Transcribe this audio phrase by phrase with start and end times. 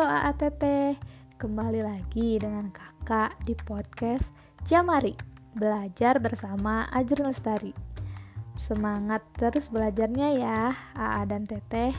[0.00, 0.64] Halo AATT,
[1.36, 4.24] kembali lagi dengan kakak di podcast
[4.64, 5.12] Jamari
[5.52, 7.76] Belajar bersama Ajur Lestari.
[8.56, 11.92] Semangat terus belajarnya ya AA dan Teteh.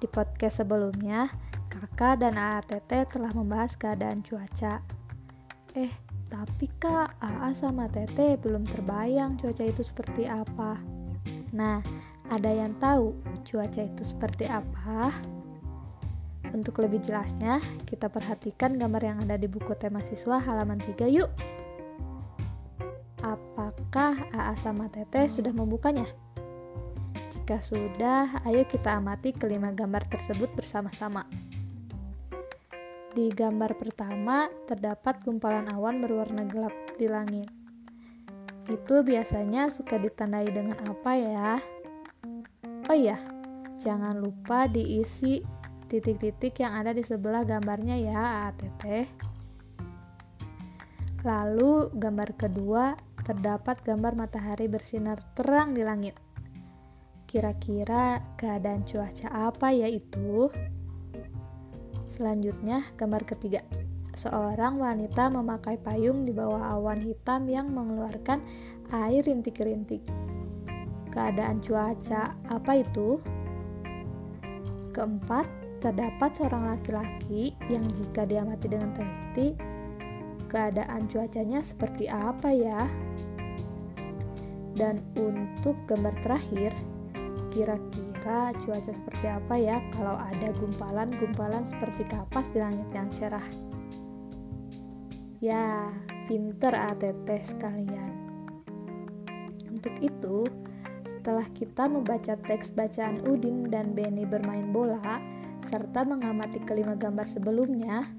[0.00, 1.28] Di podcast sebelumnya,
[1.68, 4.80] kakak dan AATT telah membahas keadaan cuaca.
[5.76, 5.92] Eh,
[6.24, 10.80] tapi kak, AA sama Teteh belum terbayang cuaca itu seperti apa.
[11.52, 11.84] Nah,
[12.32, 13.12] ada yang tahu
[13.44, 15.12] cuaca itu seperti apa?
[16.50, 21.30] Untuk lebih jelasnya, kita perhatikan gambar yang ada di buku tema siswa halaman 3 yuk.
[23.22, 26.08] Apakah AA sama Teteh sudah membukanya?
[27.30, 31.22] Jika sudah, ayo kita amati kelima gambar tersebut bersama-sama.
[33.10, 37.50] Di gambar pertama, terdapat gumpalan awan berwarna gelap di langit.
[38.70, 41.58] Itu biasanya suka ditandai dengan apa ya?
[42.86, 43.18] Oh iya,
[43.82, 45.42] jangan lupa diisi
[45.90, 49.10] titik-titik yang ada di sebelah gambarnya ya ATT.
[51.26, 52.94] Lalu gambar kedua
[53.26, 56.14] terdapat gambar matahari bersinar terang di langit.
[57.26, 60.48] Kira-kira keadaan cuaca apa ya itu?
[62.14, 63.60] Selanjutnya gambar ketiga.
[64.16, 68.42] Seorang wanita memakai payung di bawah awan hitam yang mengeluarkan
[68.90, 70.02] air rintik-rintik.
[71.10, 73.18] Keadaan cuaca apa itu?
[74.90, 75.46] Keempat,
[75.80, 79.56] terdapat seorang laki-laki yang jika diamati dengan teliti,
[80.52, 82.84] keadaan cuacanya seperti apa ya?
[84.76, 86.72] Dan untuk gambar terakhir,
[87.50, 93.48] kira-kira cuaca seperti apa ya kalau ada gumpalan-gumpalan seperti kapas di langit yang cerah?
[95.40, 95.88] Ya,
[96.28, 98.12] pinter ATT sekalian.
[99.72, 100.44] Untuk itu,
[101.20, 105.39] setelah kita membaca teks bacaan Udin dan Benny bermain bola,
[105.70, 108.10] serta mengamati kelima gambar sebelumnya,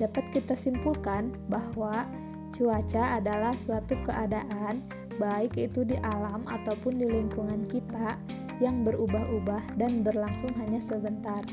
[0.00, 2.08] dapat kita simpulkan bahwa
[2.56, 4.80] cuaca adalah suatu keadaan,
[5.20, 8.16] baik itu di alam ataupun di lingkungan kita,
[8.62, 11.44] yang berubah-ubah dan berlangsung hanya sebentar.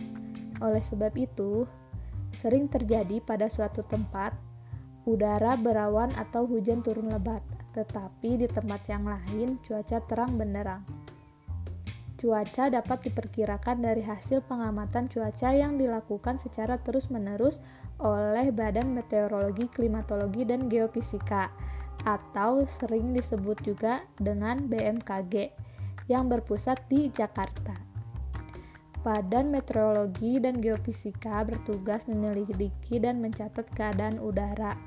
[0.64, 1.68] Oleh sebab itu,
[2.40, 4.32] sering terjadi pada suatu tempat
[5.10, 7.42] udara berawan atau hujan turun lebat,
[7.74, 10.86] tetapi di tempat yang lain cuaca terang benderang.
[12.22, 17.58] Cuaca dapat diperkirakan dari hasil pengamatan cuaca yang dilakukan secara terus-menerus
[17.98, 21.50] oleh Badan Meteorologi, Klimatologi, dan Geofisika
[22.06, 25.50] atau sering disebut juga dengan BMKG
[26.14, 27.74] yang berpusat di Jakarta.
[29.02, 34.78] Badan Meteorologi dan Geofisika bertugas menyelidiki dan mencatat keadaan udara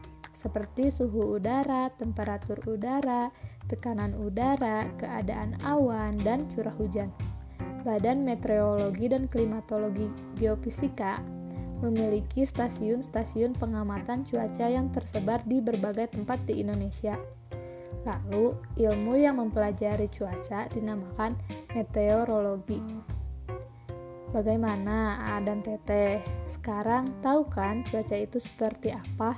[0.45, 3.33] seperti suhu udara, temperatur udara,
[3.65, 7.09] tekanan udara, keadaan awan, dan curah hujan.
[7.85, 10.09] Badan Meteorologi dan Klimatologi
[10.41, 11.21] Geofisika
[11.85, 17.21] memiliki stasiun-stasiun pengamatan cuaca yang tersebar di berbagai tempat di Indonesia.
[18.09, 21.37] Lalu, ilmu yang mempelajari cuaca dinamakan
[21.77, 22.81] meteorologi.
[24.33, 26.25] Bagaimana A dan Teteh?
[26.57, 29.37] Sekarang tahu kan cuaca itu seperti apa?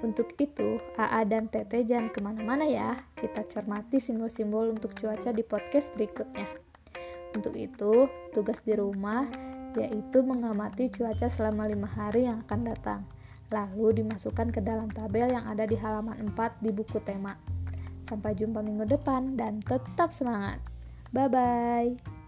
[0.00, 3.04] Untuk itu, AA dan Tete jangan ke mana-mana ya.
[3.20, 6.69] Kita cermati simbol-simbol untuk cuaca di podcast berikutnya.
[7.34, 9.26] Untuk itu, tugas di rumah
[9.78, 13.00] yaitu mengamati cuaca selama lima hari yang akan datang.
[13.50, 17.34] Lalu dimasukkan ke dalam tabel yang ada di halaman 4 di buku tema.
[18.06, 20.58] Sampai jumpa minggu depan dan tetap semangat.
[21.14, 22.19] Bye-bye.